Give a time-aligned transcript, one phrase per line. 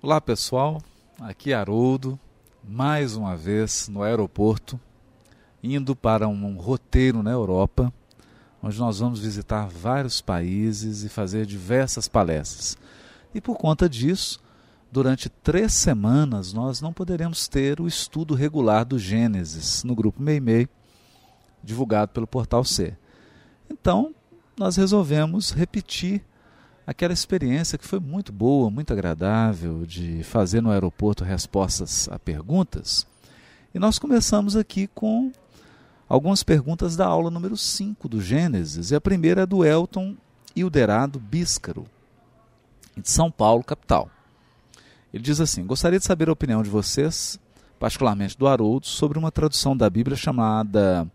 [0.00, 0.80] Olá pessoal,
[1.20, 2.16] aqui é Haroldo,
[2.62, 4.78] mais uma vez no aeroporto,
[5.60, 7.92] indo para um roteiro na Europa,
[8.62, 12.78] onde nós vamos visitar vários países e fazer diversas palestras.
[13.34, 14.40] E por conta disso,
[14.92, 20.68] durante três semanas nós não poderemos ter o estudo regular do Gênesis no grupo Meimei,
[21.60, 22.96] divulgado pelo Portal C.
[23.68, 24.14] Então,
[24.56, 26.24] nós resolvemos repetir
[26.88, 33.06] aquela experiência que foi muito boa, muito agradável, de fazer no aeroporto respostas a perguntas.
[33.74, 35.30] E nós começamos aqui com
[36.08, 38.90] algumas perguntas da aula número 5 do Gênesis.
[38.90, 40.16] E a primeira é do Elton
[40.56, 41.84] Hilderado Bíscaro,
[42.96, 44.10] de São Paulo, capital.
[45.12, 47.38] Ele diz assim: Gostaria de saber a opinião de vocês,
[47.78, 51.06] particularmente do Haroldo, sobre uma tradução da Bíblia chamada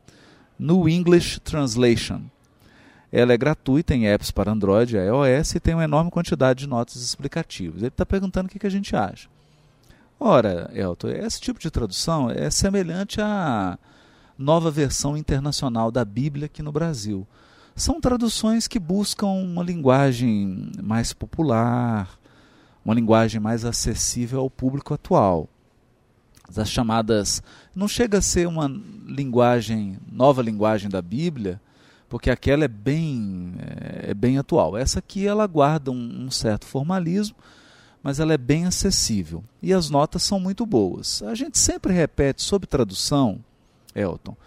[0.60, 2.26] New English Translation
[3.16, 6.68] ela é gratuita em apps para Android e iOS e tem uma enorme quantidade de
[6.68, 7.78] notas explicativas.
[7.78, 9.30] Ele está perguntando o que, que a gente acha.
[10.20, 13.78] Ora, Elton, esse tipo de tradução é semelhante à
[14.36, 17.28] nova versão internacional da Bíblia aqui no Brasil.
[17.76, 22.18] São traduções que buscam uma linguagem mais popular,
[22.84, 25.48] uma linguagem mais acessível ao público atual.
[26.56, 27.44] As chamadas.
[27.76, 28.68] Não chega a ser uma
[29.06, 31.62] linguagem, nova linguagem da Bíblia,
[32.14, 34.78] porque aquela é bem, é, é bem atual.
[34.78, 37.36] Essa aqui ela guarda um, um, certo formalismo,
[38.04, 39.44] mas ela é bem acessível.
[39.64, 41.24] E as notas são muito boas.
[41.24, 43.44] A gente sempre repete sobre tradução,
[43.96, 44.38] Elton,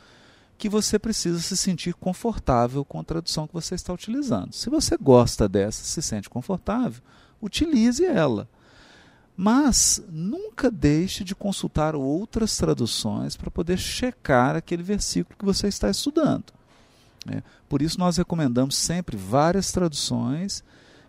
[0.57, 4.53] que você precisa se sentir confortável com a tradução que você está utilizando.
[4.53, 7.03] Se você gosta dessa, se sente confortável,
[7.43, 8.49] utilize ela.
[9.37, 15.91] Mas nunca deixe de consultar outras traduções para poder checar aquele versículo que você está
[15.91, 16.55] estudando.
[17.27, 17.43] Né?
[17.69, 20.63] Por isso nós recomendamos sempre várias traduções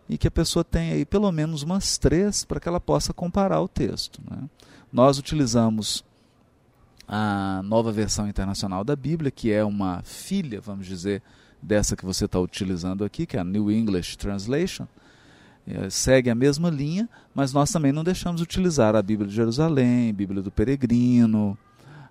[0.09, 3.61] e que a pessoa tenha aí pelo menos umas três para que ela possa comparar
[3.61, 4.19] o texto.
[4.29, 4.49] Né?
[4.91, 6.03] Nós utilizamos
[7.07, 11.21] a nova versão internacional da Bíblia, que é uma filha, vamos dizer,
[11.61, 14.87] dessa que você está utilizando aqui, que é a New English Translation.
[15.65, 19.35] É, segue a mesma linha, mas nós também não deixamos de utilizar a Bíblia de
[19.35, 21.57] Jerusalém, a Bíblia do Peregrino,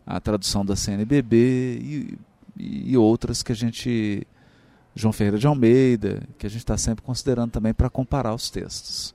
[0.06, 2.18] a tradução da CNBB e
[2.58, 4.26] e outras que a gente.
[4.94, 9.14] João Ferreira de Almeida, que a gente está sempre considerando também para comparar os textos.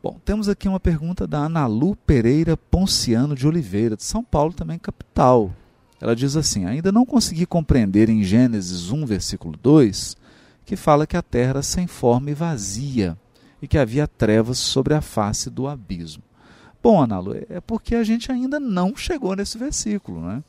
[0.00, 4.78] Bom, temos aqui uma pergunta da Analu Pereira Ponciano de Oliveira, de São Paulo, também
[4.78, 5.52] capital.
[6.00, 10.16] Ela diz assim: Ainda não consegui compreender em Gênesis 1, versículo 2,
[10.64, 13.16] que fala que a terra era sem forma e vazia,
[13.60, 16.22] e que havia trevas sobre a face do abismo.
[16.82, 20.42] Bom, Analu, é porque a gente ainda não chegou nesse versículo, né?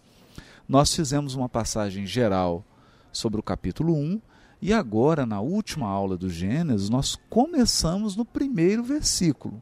[0.67, 2.63] Nós fizemos uma passagem geral
[3.11, 4.21] sobre o capítulo 1
[4.61, 9.61] e agora, na última aula do Gênesis, nós começamos no primeiro versículo.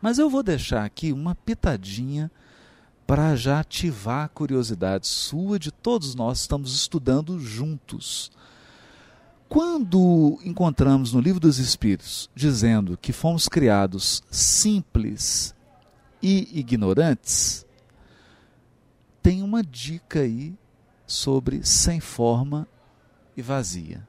[0.00, 2.30] Mas eu vou deixar aqui uma pitadinha
[3.04, 8.30] para já ativar a curiosidade sua de todos nós estamos estudando juntos.
[9.48, 15.52] Quando encontramos no Livro dos Espíritos dizendo que fomos criados simples
[16.22, 17.66] e ignorantes,
[19.22, 20.54] tem uma dica aí
[21.06, 22.66] sobre sem forma
[23.36, 24.06] e vazia.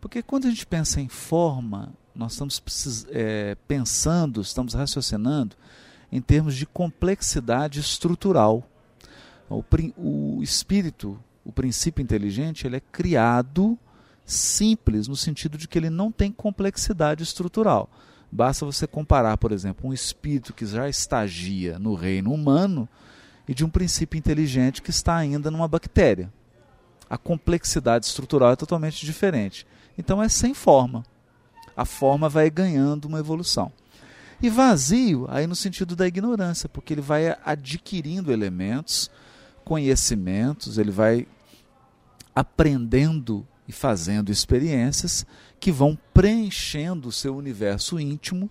[0.00, 2.62] Porque quando a gente pensa em forma, nós estamos
[3.10, 5.56] é, pensando, estamos raciocinando
[6.10, 8.68] em termos de complexidade estrutural.
[9.48, 9.64] O,
[9.96, 13.78] o espírito, o princípio inteligente, ele é criado
[14.24, 17.88] simples, no sentido de que ele não tem complexidade estrutural.
[18.30, 22.88] Basta você comparar, por exemplo, um espírito que já estagia no reino humano
[23.48, 26.32] e de um princípio inteligente que está ainda numa bactéria.
[27.08, 29.66] A complexidade estrutural é totalmente diferente.
[29.96, 31.04] Então é sem forma.
[31.76, 33.72] A forma vai ganhando uma evolução.
[34.42, 39.10] E vazio, aí no sentido da ignorância, porque ele vai adquirindo elementos,
[39.64, 41.26] conhecimentos, ele vai
[42.34, 45.24] aprendendo e fazendo experiências
[45.58, 48.50] que vão preenchendo o seu universo íntimo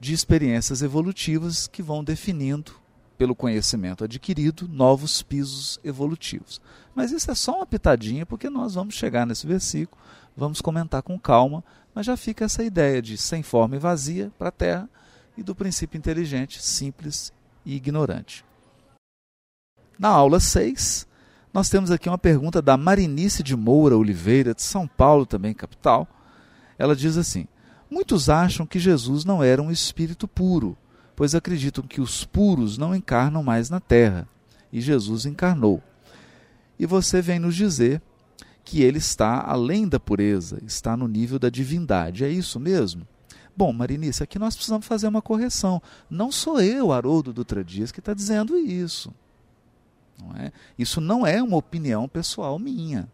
[0.00, 2.81] de experiências evolutivas que vão definindo
[3.22, 6.60] pelo conhecimento adquirido, novos pisos evolutivos.
[6.92, 10.02] Mas isso é só uma pitadinha, porque nós vamos chegar nesse versículo,
[10.36, 11.62] vamos comentar com calma,
[11.94, 14.90] mas já fica essa ideia de sem forma e vazia para a terra
[15.36, 17.32] e do princípio inteligente, simples
[17.64, 18.44] e ignorante.
[19.96, 21.06] Na aula 6,
[21.54, 26.08] nós temos aqui uma pergunta da Marinice de Moura Oliveira, de São Paulo, também capital.
[26.76, 27.46] Ela diz assim:
[27.88, 30.76] Muitos acham que Jesus não era um espírito puro,
[31.14, 34.26] pois acreditam que os puros não encarnam mais na terra,
[34.72, 35.82] e Jesus encarnou.
[36.78, 38.00] E você vem nos dizer
[38.64, 42.24] que ele está além da pureza, está no nível da divindade.
[42.24, 43.06] É isso mesmo?
[43.56, 45.82] Bom, Marinice, aqui nós precisamos fazer uma correção.
[46.08, 49.12] Não sou eu, Haroldo Dutra Dias, que está dizendo isso.
[50.18, 50.52] Não é?
[50.78, 53.08] Isso não é uma opinião pessoal minha.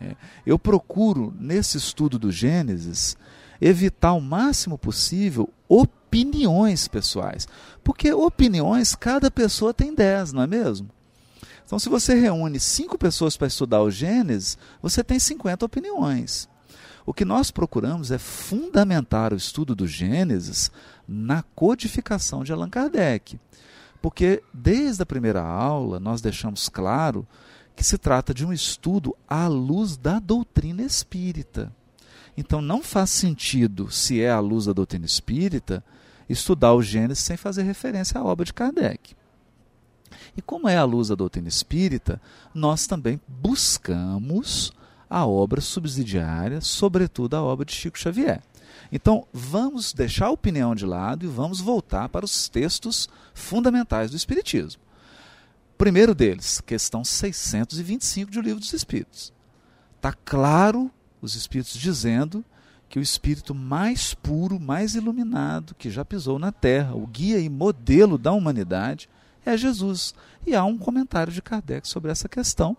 [0.00, 0.16] É.
[0.46, 3.16] Eu procuro, nesse estudo do Gênesis,
[3.60, 7.46] evitar o máximo possível opiniões pessoais.
[7.84, 10.88] Porque opiniões, cada pessoa tem dez, não é mesmo?
[11.64, 16.48] Então, se você reúne cinco pessoas para estudar o Gênesis, você tem 50 opiniões.
[17.06, 20.70] O que nós procuramos é fundamentar o estudo do Gênesis
[21.06, 23.38] na codificação de Allan Kardec.
[24.02, 27.26] Porque desde a primeira aula nós deixamos claro
[27.76, 31.72] que se trata de um estudo à luz da doutrina espírita.
[32.36, 35.84] Então não faz sentido, se é à luz da doutrina espírita,
[36.28, 39.14] estudar o Gênesis sem fazer referência à obra de Kardec.
[40.36, 42.20] E como é à luz da doutrina espírita,
[42.54, 44.72] nós também buscamos
[45.08, 48.40] a obra subsidiária, sobretudo a obra de Chico Xavier.
[48.92, 54.16] Então, vamos deixar a opinião de lado e vamos voltar para os textos fundamentais do
[54.16, 54.80] Espiritismo.
[55.76, 59.32] Primeiro deles, questão 625 de O Livro dos Espíritos.
[59.96, 62.44] Está claro os Espíritos dizendo
[62.88, 67.48] que o Espírito mais puro, mais iluminado que já pisou na Terra, o guia e
[67.48, 69.08] modelo da humanidade,
[69.44, 70.14] é Jesus.
[70.46, 72.76] E há um comentário de Kardec sobre essa questão.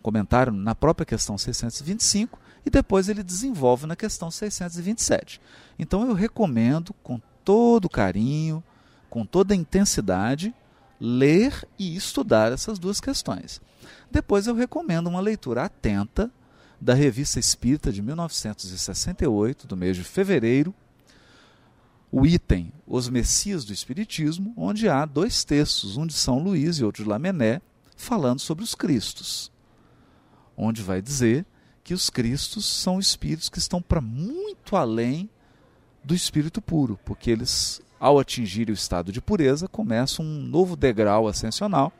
[0.00, 5.40] Comentário na própria questão 625 e depois ele desenvolve na questão 627.
[5.78, 8.62] Então eu recomendo com todo carinho,
[9.10, 10.54] com toda intensidade,
[11.00, 13.60] ler e estudar essas duas questões.
[14.10, 16.30] Depois eu recomendo uma leitura atenta
[16.80, 20.74] da Revista Espírita de 1968, do mês de fevereiro,
[22.10, 26.84] o item Os Messias do Espiritismo, onde há dois textos, um de São Luís e
[26.84, 27.60] outro de Lamennais,
[27.96, 29.50] falando sobre os Cristos,
[30.56, 31.44] onde vai dizer
[31.82, 35.28] que os Cristos são espíritos que estão para muito além
[36.04, 41.26] do espírito puro, porque eles, ao atingirem o estado de pureza, começam um novo degrau
[41.26, 41.92] ascensional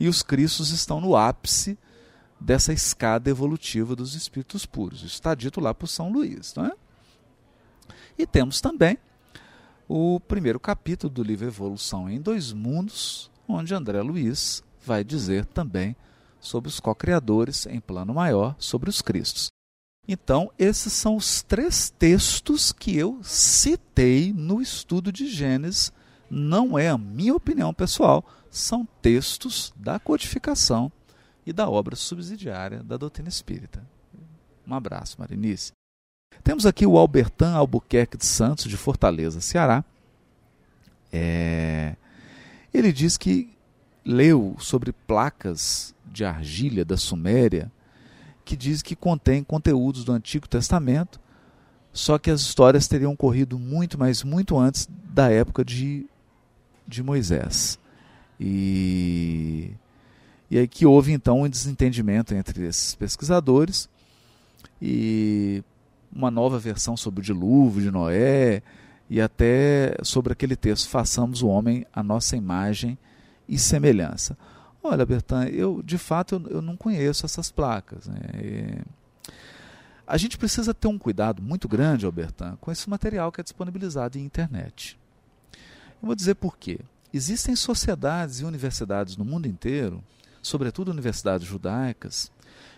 [0.00, 1.78] e os Cristos estão no ápice
[2.40, 4.98] dessa escada evolutiva dos espíritos puros.
[4.98, 6.54] Isso está dito lá por São Luís.
[6.54, 6.72] Não é?
[8.16, 8.98] E temos também
[9.88, 15.96] o primeiro capítulo do livro Evolução em Dois Mundos, onde André Luiz vai dizer também
[16.40, 19.48] sobre os co-criadores em plano maior, sobre os Cristos.
[20.06, 25.92] Então, esses são os três textos que eu citei no estudo de Gênesis.
[26.30, 30.90] Não é a minha opinião pessoal, são textos da codificação
[31.48, 33.82] e da obra subsidiária da doutrina espírita.
[34.66, 35.72] Um abraço, Marinice.
[36.44, 39.82] Temos aqui o Albertan Albuquerque de Santos, de Fortaleza, Ceará.
[41.10, 41.96] É...
[42.72, 43.48] Ele diz que
[44.04, 47.72] leu sobre placas de argila da Suméria
[48.44, 51.18] que diz que contém conteúdos do Antigo Testamento,
[51.94, 56.06] só que as histórias teriam ocorrido muito, mas muito antes da época de,
[56.86, 57.78] de Moisés.
[58.38, 59.72] E,
[60.50, 63.88] e aí que houve então um desentendimento entre esses pesquisadores
[64.80, 65.62] e
[66.12, 68.62] uma nova versão sobre o dilúvio de Noé
[69.10, 72.98] e até sobre aquele texto façamos o homem a nossa imagem
[73.48, 74.36] e semelhança.
[74.82, 78.06] Olha, Bertan, eu de fato eu, eu não conheço essas placas.
[78.06, 78.20] Né?
[78.42, 78.98] E,
[80.08, 84.16] a gente precisa ter um cuidado muito grande, Albertan, com esse material que é disponibilizado
[84.16, 84.98] em internet.
[85.52, 86.80] Eu vou dizer por quê.
[87.12, 90.02] Existem sociedades e universidades no mundo inteiro,
[90.48, 92.30] sobretudo universidades judaicas,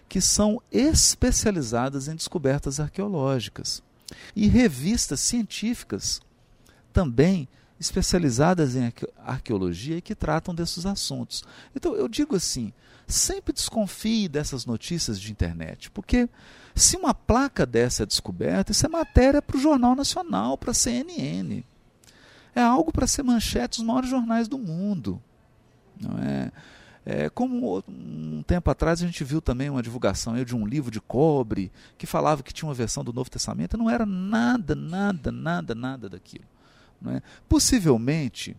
[0.08, 3.82] que são especializadas em descobertas arqueológicas
[4.34, 6.20] e revistas científicas
[6.92, 7.48] também
[7.78, 8.92] especializadas em
[9.24, 11.44] arqueologia e que tratam desses assuntos.
[11.74, 12.72] Então eu digo assim,
[13.06, 16.28] sempre desconfie dessas notícias de internet, porque
[16.74, 20.74] se uma placa dessa é descoberta, isso é matéria para o Jornal Nacional, para a
[20.74, 21.64] CNN.
[22.54, 25.22] É algo para ser manchete dos maiores jornais do mundo.
[26.00, 26.50] Não é?
[27.04, 31.00] É, como um tempo atrás a gente viu também uma divulgação de um livro de
[31.00, 35.74] cobre que falava que tinha uma versão do Novo Testamento, não era nada, nada, nada,
[35.74, 36.44] nada daquilo.
[37.06, 37.22] É?
[37.48, 38.54] Possivelmente,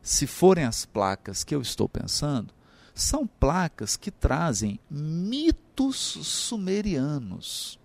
[0.00, 2.54] se forem as placas que eu estou pensando,
[2.94, 7.78] são placas que trazem mitos sumerianos.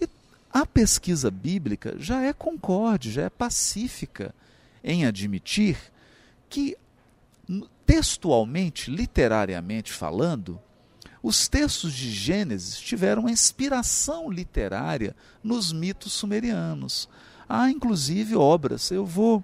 [0.00, 0.08] E
[0.52, 4.32] a pesquisa bíblica já é concorde, já é pacífica
[4.84, 5.76] em admitir
[6.48, 6.76] que,
[7.88, 10.60] textualmente, literariamente falando,
[11.22, 17.08] os textos de Gênesis tiveram uma inspiração literária nos mitos sumerianos.
[17.48, 18.90] Há inclusive obras.
[18.90, 19.42] Eu vou.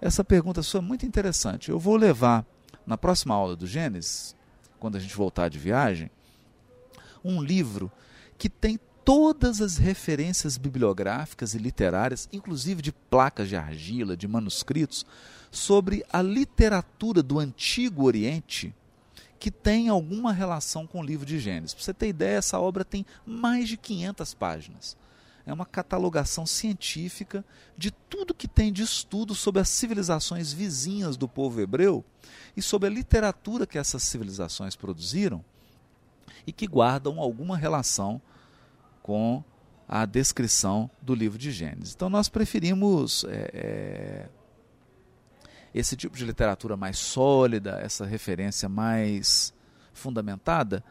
[0.00, 1.70] Essa pergunta sua é muito interessante.
[1.70, 2.44] Eu vou levar
[2.84, 4.34] na próxima aula do Gênesis,
[4.80, 6.10] quando a gente voltar de viagem,
[7.24, 7.90] um livro
[8.36, 15.06] que tem todas as referências bibliográficas e literárias, inclusive de placas de argila, de manuscritos,
[15.48, 18.74] sobre a literatura do Antigo Oriente
[19.38, 21.72] que tem alguma relação com o livro de Gênesis.
[21.72, 24.96] Para você ter ideia, essa obra tem mais de 500 páginas.
[25.44, 27.44] É uma catalogação científica
[27.78, 32.04] de tudo que tem de estudo sobre as civilizações vizinhas do povo hebreu
[32.56, 35.44] e sobre a literatura que essas civilizações produziram
[36.44, 38.20] e que guardam alguma relação
[39.06, 39.44] com
[39.88, 41.94] a descrição do livro de Gênesis.
[41.94, 44.28] Então nós preferimos é, é,
[45.72, 49.54] esse tipo de literatura mais sólida, essa referência mais
[49.92, 50.82] fundamentada,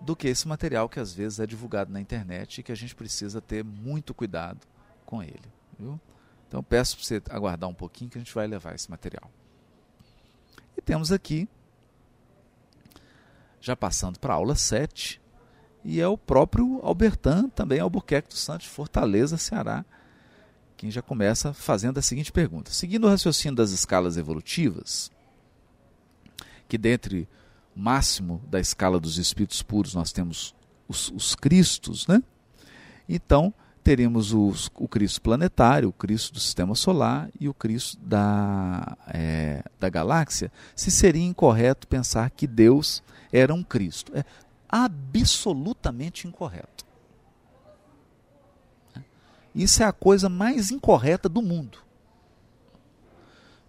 [0.00, 2.94] do que esse material que às vezes é divulgado na internet e que a gente
[2.94, 4.66] precisa ter muito cuidado
[5.04, 5.52] com ele.
[5.78, 6.00] Viu?
[6.48, 9.30] Então peço para você aguardar um pouquinho que a gente vai levar esse material.
[10.74, 11.46] E temos aqui,
[13.60, 15.20] já passando para a aula 7,
[15.84, 19.84] e é o próprio Albertan, também Albuquerque dos Santos, Fortaleza, Ceará,
[20.76, 22.70] quem já começa fazendo a seguinte pergunta.
[22.70, 25.10] Seguindo o raciocínio das escalas evolutivas,
[26.68, 27.28] que dentre
[27.74, 30.54] o máximo da escala dos espíritos puros nós temos
[30.86, 32.22] os, os Cristos, né?
[33.08, 38.96] Então, teremos os, o Cristo planetário, o Cristo do sistema solar e o Cristo da,
[39.08, 44.12] é, da galáxia, se seria incorreto pensar que Deus era um Cristo.
[44.14, 44.24] É,
[44.68, 46.86] absolutamente incorreto.
[49.54, 51.78] Isso é a coisa mais incorreta do mundo.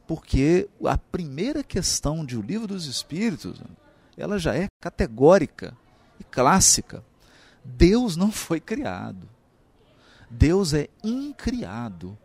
[0.06, 3.62] Porque a primeira questão de O Livro dos Espíritos,
[4.18, 5.76] ela já é categórica
[6.20, 7.04] e clássica.
[7.64, 9.30] Deus não foi criado.
[10.30, 12.18] Deus é incriado.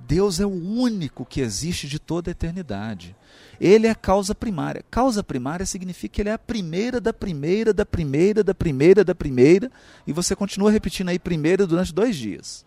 [0.00, 3.16] Deus é o único que existe de toda a eternidade.
[3.60, 4.84] Ele é a causa primária.
[4.90, 9.14] Causa primária significa que ele é a primeira da primeira, da primeira, da primeira, da
[9.14, 9.70] primeira,
[10.06, 12.64] e você continua repetindo aí primeira durante dois dias.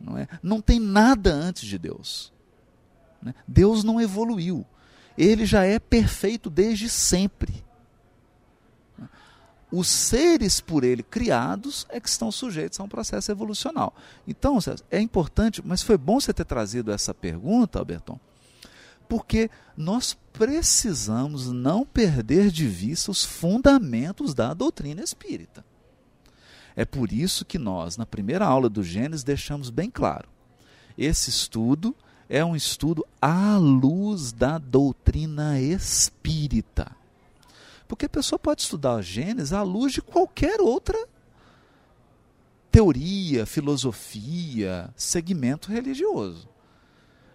[0.00, 0.28] Não, é?
[0.42, 2.32] não tem nada antes de Deus.
[3.22, 3.34] Né?
[3.46, 4.64] Deus não evoluiu.
[5.16, 7.64] Ele já é perfeito desde sempre.
[9.70, 13.94] Os seres por ele criados é que estão sujeitos a um processo evolucional.
[14.26, 14.58] Então,
[14.90, 18.18] é importante, mas foi bom você ter trazido essa pergunta, Alberton,
[19.06, 25.64] porque nós precisamos não perder de vista os fundamentos da doutrina espírita.
[26.74, 30.28] É por isso que nós, na primeira aula do Gênesis, deixamos bem claro:
[30.96, 31.94] esse estudo
[32.28, 36.97] é um estudo à luz da doutrina espírita.
[37.88, 41.08] Porque a pessoa pode estudar o Gênesis à luz de qualquer outra
[42.70, 46.48] teoria, filosofia, segmento religioso.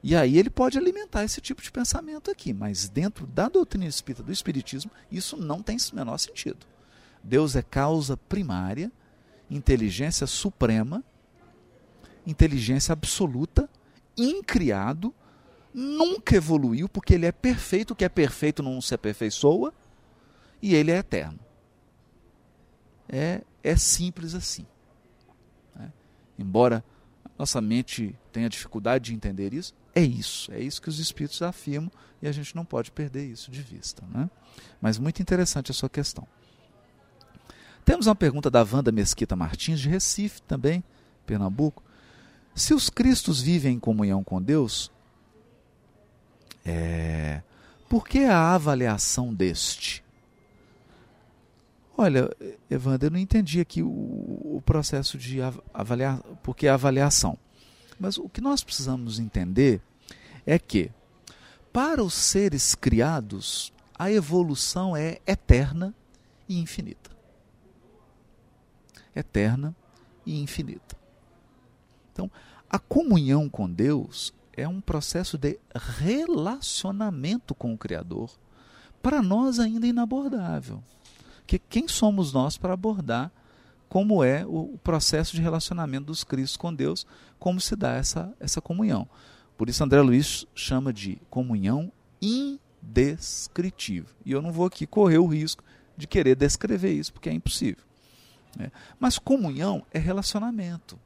[0.03, 4.21] E aí ele pode alimentar esse tipo de pensamento aqui, mas dentro da doutrina espírita,
[4.21, 6.67] do espiritismo, isso não tem o menor sentido.
[7.23, 8.91] Deus é causa primária,
[9.49, 11.03] inteligência suprema,
[12.27, 13.69] inteligência absoluta,
[14.15, 15.13] incriado,
[15.73, 19.73] nunca evoluiu, porque ele é perfeito, o que é perfeito não se aperfeiçoa,
[20.63, 21.37] e ele é eterno.
[23.09, 24.65] É, é simples assim.
[25.75, 25.91] Né?
[26.39, 26.81] Embora
[27.37, 31.91] nossa mente tenha dificuldade de entender isso, é isso, é isso que os espíritos afirmam
[32.21, 34.05] e a gente não pode perder isso de vista.
[34.07, 34.29] Né?
[34.79, 36.25] Mas muito interessante a sua questão.
[37.83, 40.81] Temos uma pergunta da Wanda Mesquita Martins, de Recife também,
[41.25, 41.83] Pernambuco.
[42.55, 44.89] Se os cristos vivem em comunhão com Deus,
[46.63, 47.41] é,
[47.89, 50.02] por que a avaliação deste?
[52.03, 52.29] Olha,
[52.69, 55.39] Evandro, eu não entendi aqui o, o processo de
[55.73, 57.37] avaliar, porque a avaliação.
[57.97, 59.81] Mas o que nós precisamos entender
[60.45, 60.91] é que,
[61.71, 65.95] para os seres criados, a evolução é eterna
[66.49, 67.09] e infinita.
[69.15, 69.73] Eterna
[70.25, 70.97] e infinita.
[72.11, 72.29] Então,
[72.69, 78.29] a comunhão com Deus é um processo de relacionamento com o Criador,
[79.01, 80.83] para nós ainda inabordável.
[81.45, 83.31] Que quem somos nós para abordar
[83.89, 87.05] como é o processo de relacionamento dos cristos com Deus,
[87.37, 89.07] como se dá essa, essa comunhão.
[89.55, 94.09] Por isso André Luiz chama de comunhão indescritível.
[94.25, 95.63] E eu não vou aqui correr o risco
[95.95, 97.83] de querer descrever isso, porque é impossível.
[98.57, 98.71] Né?
[98.99, 100.99] Mas comunhão é relacionamento.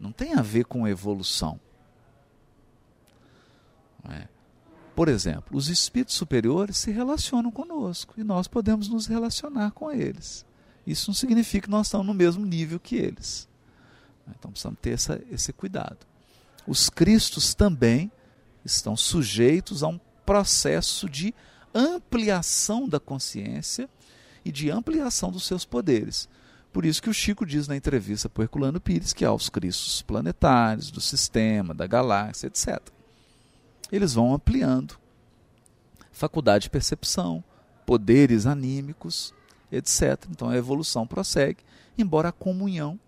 [0.00, 1.60] Não tem a ver com evolução.
[4.08, 4.28] É.
[4.94, 10.46] Por exemplo, os espíritos superiores se relacionam conosco e nós podemos nos relacionar com eles.
[10.86, 13.48] Isso não significa que nós estamos no mesmo nível que eles.
[14.28, 15.98] Então precisamos ter essa, esse cuidado.
[16.66, 18.10] Os cristos também
[18.64, 21.34] estão sujeitos a um processo de
[21.74, 23.88] ampliação da consciência
[24.44, 26.28] e de ampliação dos seus poderes.
[26.72, 30.02] Por isso que o Chico diz na entrevista para Herculano Pires que há os cristos
[30.02, 32.80] planetários, do sistema, da galáxia, etc.
[33.94, 34.98] Eles vão ampliando
[36.10, 37.44] faculdade de percepção,
[37.86, 39.32] poderes anímicos,
[39.70, 40.26] etc.
[40.28, 41.62] Então a evolução prossegue,
[41.96, 42.98] embora a comunhão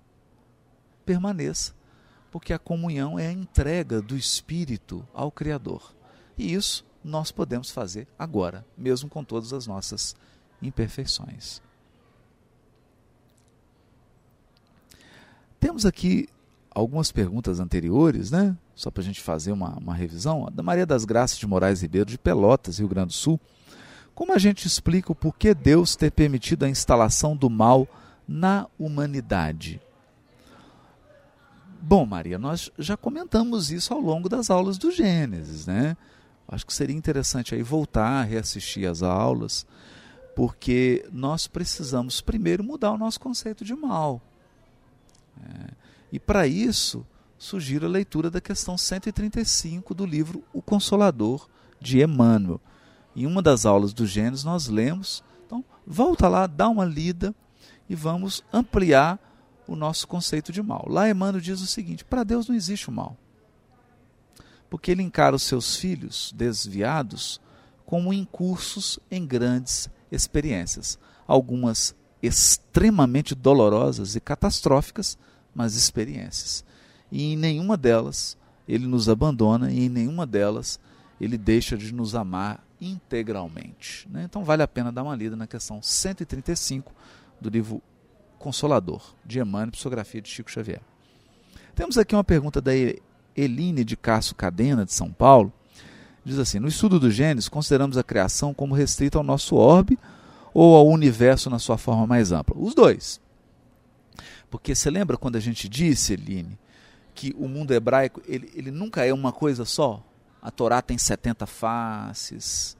[1.04, 1.74] permaneça,
[2.30, 5.92] porque a comunhão é a entrega do espírito ao Criador.
[6.38, 10.14] E isso nós podemos fazer agora, mesmo com todas as nossas
[10.62, 11.60] imperfeições.
[15.58, 16.28] Temos aqui
[16.76, 18.54] algumas perguntas anteriores, né?
[18.74, 20.46] Só para a gente fazer uma, uma revisão.
[20.52, 23.40] Da Maria das Graças de Moraes Ribeiro, de Pelotas, Rio Grande do Sul.
[24.14, 27.88] Como a gente explica o porquê Deus ter permitido a instalação do mal
[28.28, 29.80] na humanidade?
[31.80, 35.96] Bom, Maria, nós já comentamos isso ao longo das aulas do Gênesis, né?
[36.46, 39.66] Acho que seria interessante aí voltar a reassistir as aulas,
[40.34, 44.20] porque nós precisamos primeiro mudar o nosso conceito de mal.
[45.42, 47.06] É, e para isso,
[47.38, 51.48] sugiro a leitura da questão 135 do livro O Consolador,
[51.80, 52.60] de Emmanuel.
[53.14, 57.34] Em uma das aulas do Gênesis nós lemos, então volta lá, dá uma lida
[57.88, 59.18] e vamos ampliar
[59.66, 60.86] o nosso conceito de mal.
[60.88, 63.16] Lá Emmanuel diz o seguinte: para Deus não existe o mal.
[64.68, 67.40] Porque ele encara os seus filhos desviados
[67.84, 75.16] como incursos em grandes experiências, algumas extremamente dolorosas e catastróficas,
[75.56, 76.62] mas experiências.
[77.10, 78.36] E em nenhuma delas
[78.68, 80.78] ele nos abandona e em nenhuma delas
[81.18, 84.06] ele deixa de nos amar integralmente.
[84.10, 84.24] Né?
[84.24, 86.92] Então vale a pena dar uma lida na questão 135
[87.40, 87.80] do livro
[88.38, 90.82] Consolador, de Emmanuel, psicografia de Chico Xavier.
[91.74, 92.72] Temos aqui uma pergunta da
[93.34, 95.52] Eline de Cássio Cadena, de São Paulo.
[96.24, 99.98] Diz assim: No estudo do Gênesis, consideramos a criação como restrita ao nosso orbe
[100.52, 102.56] ou ao universo na sua forma mais ampla?
[102.58, 103.20] Os dois.
[104.50, 106.58] Porque você lembra quando a gente disse, Eline,
[107.14, 110.04] que o mundo hebraico ele, ele nunca é uma coisa só?
[110.40, 112.76] A Torá tem 70 faces.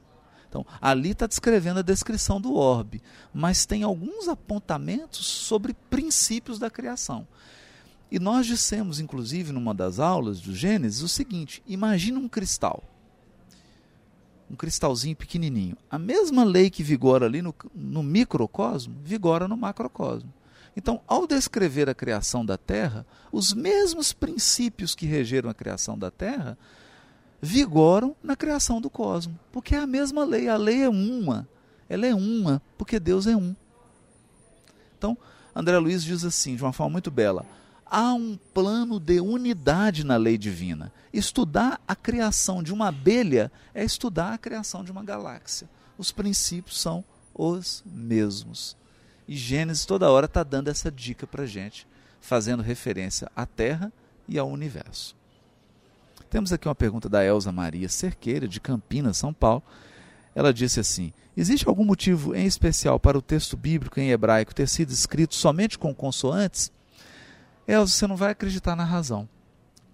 [0.47, 3.01] Então, ali está descrevendo a descrição do orbe,
[3.33, 7.27] mas tem alguns apontamentos sobre princípios da criação.
[8.09, 12.81] E nós dissemos, inclusive, numa das aulas do Gênesis, o seguinte: imagine um cristal
[14.49, 15.75] um cristalzinho pequenininho.
[15.89, 20.33] A mesma lei que vigora ali no, no microcosmo, vigora no macrocosmo.
[20.77, 26.11] Então, ao descrever a criação da Terra, os mesmos princípios que regeram a criação da
[26.11, 26.55] Terra
[27.41, 31.49] vigoram na criação do cosmo, porque é a mesma lei, a lei é uma,
[31.89, 33.55] ela é uma, porque Deus é um.
[34.95, 35.17] Então,
[35.55, 37.43] André Luiz diz assim, de uma forma muito bela:
[37.83, 40.93] há um plano de unidade na lei divina.
[41.11, 45.67] Estudar a criação de uma abelha é estudar a criação de uma galáxia.
[45.97, 48.77] Os princípios são os mesmos.
[49.27, 51.87] E Gênesis toda hora está dando essa dica para a gente,
[52.21, 53.91] fazendo referência à Terra
[54.27, 55.15] e ao universo.
[56.29, 59.63] Temos aqui uma pergunta da Elza Maria Cerqueira, de Campinas, São Paulo.
[60.35, 64.67] Ela disse assim: Existe algum motivo em especial para o texto bíblico em hebraico ter
[64.67, 66.71] sido escrito somente com consoantes?
[67.67, 69.27] Elza, você não vai acreditar na razão.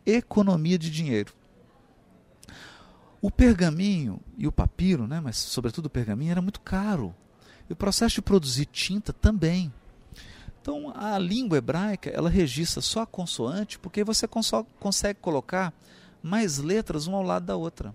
[0.05, 1.33] Economia de dinheiro.
[3.21, 7.15] O pergaminho e o papiro, né, mas sobretudo o pergaminho, era muito caro.
[7.69, 9.73] E o processo de produzir tinta também.
[10.61, 14.27] Então, a língua hebraica, ela registra só a consoante, porque você
[14.79, 15.73] consegue colocar
[16.21, 17.93] mais letras uma ao lado da outra.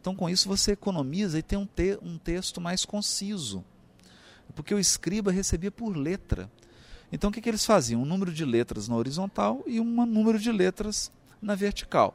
[0.00, 3.64] Então, com isso, você economiza e tem um, te um texto mais conciso.
[4.54, 6.50] Porque o escriba recebia por letra.
[7.10, 8.02] Então o que, que eles faziam?
[8.02, 12.14] Um número de letras na horizontal e um número de letras na vertical.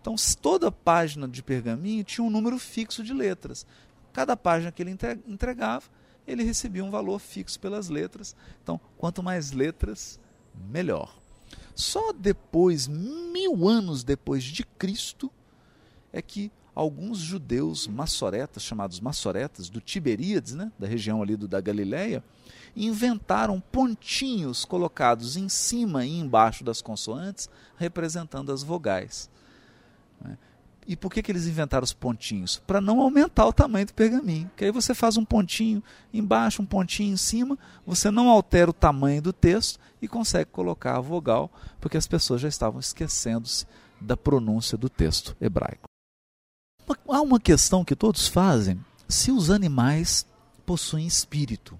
[0.00, 3.66] Então toda página de pergaminho tinha um número fixo de letras.
[4.12, 5.84] Cada página que ele entregava,
[6.28, 8.36] ele recebia um valor fixo pelas letras.
[8.62, 10.20] Então, quanto mais letras,
[10.70, 11.16] melhor.
[11.74, 15.32] Só depois, mil anos depois de Cristo,
[16.12, 21.60] é que alguns judeus massoretas, chamados massoretas, do Tiberíades, né, da região ali do, da
[21.60, 22.22] Galileia,
[22.76, 29.30] inventaram pontinhos colocados em cima e embaixo das consoantes, representando as vogais.
[30.88, 32.62] E por que, que eles inventaram os pontinhos?
[32.66, 34.50] Para não aumentar o tamanho do pergaminho.
[34.56, 35.82] Que aí você faz um pontinho
[36.14, 40.96] embaixo, um pontinho em cima, você não altera o tamanho do texto e consegue colocar
[40.96, 43.66] a vogal, porque as pessoas já estavam esquecendo-se
[44.00, 45.84] da pronúncia do texto hebraico.
[47.06, 50.26] Há uma questão que todos fazem: se os animais
[50.64, 51.78] possuem espírito.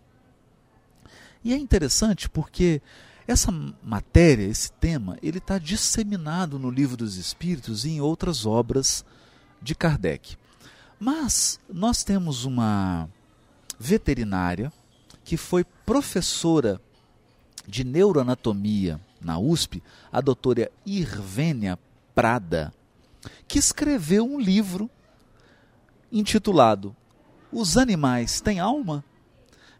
[1.42, 2.82] E é interessante porque
[3.28, 9.04] essa matéria, esse tema, ele está disseminado no Livro dos Espíritos e em outras obras
[9.60, 10.36] de Kardec.
[10.98, 13.08] Mas nós temos uma
[13.78, 14.72] veterinária
[15.24, 16.80] que foi professora
[17.66, 21.78] de neuroanatomia na USP, a doutora Irvênia
[22.14, 22.72] Prada,
[23.46, 24.90] que escreveu um livro
[26.10, 26.96] intitulado
[27.52, 29.04] Os Animais Têm Alma?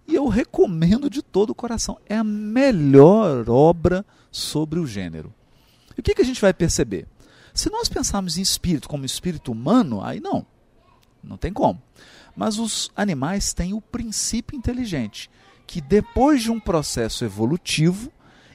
[0.09, 1.99] E eu recomendo de todo o coração.
[2.07, 5.35] É a melhor obra sobre o gênero.
[5.97, 7.07] E o que, que a gente vai perceber?
[7.53, 10.47] Se nós pensarmos em espírito como espírito humano, aí não.
[11.23, 11.83] Não tem como.
[12.35, 15.31] Mas os animais têm o princípio inteligente,
[15.67, 18.11] que depois de um processo evolutivo,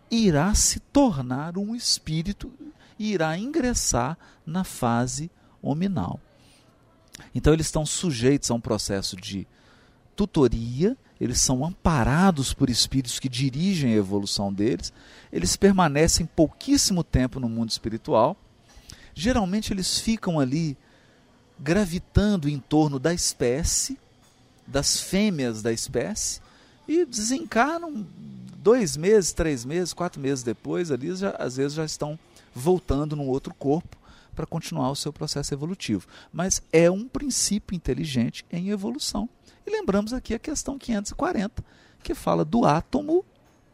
[0.10, 2.52] irá se tornar um espírito
[2.98, 5.30] e irá ingressar na fase
[5.62, 6.20] hominal.
[7.36, 9.48] Então eles estão sujeitos a um processo de
[10.16, 14.92] tutoria, eles são amparados por espíritos que dirigem a evolução deles,
[15.32, 18.36] eles permanecem pouquíssimo tempo no mundo espiritual.
[19.14, 20.78] Geralmente eles ficam ali
[21.60, 23.98] gravitando em torno da espécie,
[24.66, 26.42] das fêmeas da espécie,
[26.88, 28.06] e desencarnam
[28.58, 32.18] dois meses, três meses, quatro meses depois, ali já, às vezes já estão
[32.54, 33.98] voltando num outro corpo
[34.36, 36.08] para continuar o seu processo evolutivo.
[36.32, 39.30] Mas é um princípio inteligente em evolução.
[39.66, 41.64] E lembramos aqui a questão 540,
[42.02, 43.26] que fala do átomo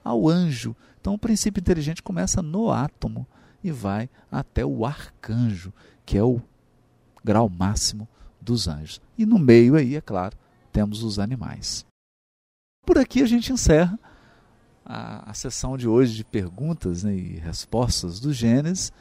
[0.03, 0.75] ao anjo.
[0.99, 3.25] Então o princípio inteligente começa no átomo
[3.63, 5.73] e vai até o arcanjo,
[6.05, 6.41] que é o
[7.23, 8.07] grau máximo
[8.39, 9.01] dos anjos.
[9.17, 10.35] E no meio aí, é claro,
[10.71, 11.85] temos os animais.
[12.85, 13.99] Por aqui a gente encerra
[14.85, 18.91] a, a sessão de hoje de perguntas né, e respostas do Gênesis.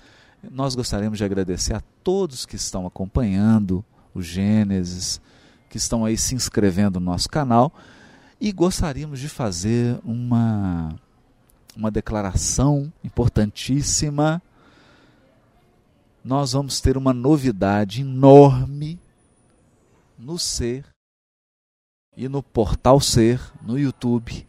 [0.51, 5.21] Nós gostaríamos de agradecer a todos que estão acompanhando o Gênesis,
[5.69, 7.73] que estão aí se inscrevendo no nosso canal
[8.41, 10.95] e gostaríamos de fazer uma,
[11.77, 14.41] uma declaração importantíssima.
[16.25, 18.99] Nós vamos ter uma novidade enorme
[20.19, 20.85] no Ser
[22.17, 24.47] e no Portal Ser, no YouTube.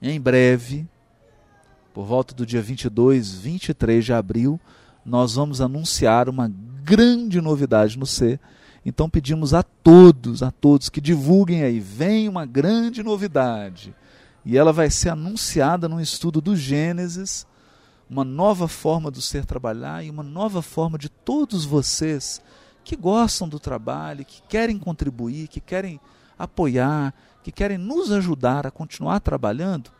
[0.00, 0.86] Em breve,
[1.92, 4.60] por volta do dia 22, 23 de abril,
[5.04, 6.48] nós vamos anunciar uma
[6.82, 8.40] grande novidade no Ser
[8.88, 13.94] então pedimos a todos, a todos que divulguem aí, vem uma grande novidade.
[14.46, 17.46] E ela vai ser anunciada no estudo do Gênesis,
[18.08, 22.40] uma nova forma do ser trabalhar e uma nova forma de todos vocês
[22.82, 26.00] que gostam do trabalho, que querem contribuir, que querem
[26.38, 27.12] apoiar,
[27.44, 29.90] que querem nos ajudar a continuar trabalhando.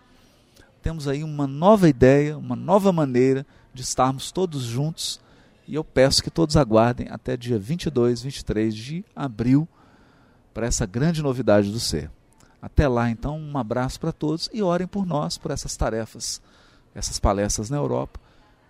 [0.81, 5.21] Temos aí uma nova ideia, uma nova maneira de estarmos todos juntos
[5.69, 9.69] e eu peço que todos aguardem até dia 22, 23 de abril
[10.55, 12.11] para essa grande novidade do ser.
[12.61, 16.41] Até lá, então, um abraço para todos e orem por nós, por essas tarefas,
[16.95, 18.19] essas palestras na Europa,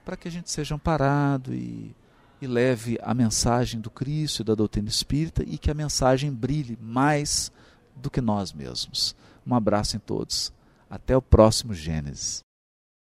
[0.05, 1.95] para que a gente seja amparado e,
[2.43, 6.77] e leve a mensagem do Cristo e da doutrina espírita e que a mensagem brilhe
[6.83, 7.53] mais
[7.95, 9.15] do que nós mesmos.
[9.47, 10.53] Um abraço em todos.
[10.91, 12.48] Até o próximo Gênesis.